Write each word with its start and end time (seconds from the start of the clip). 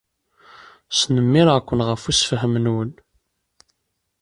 Snemmireɣ-ken 0.99 1.81
ɣef 1.87 2.03
ussefhem-nwen. 2.11 2.91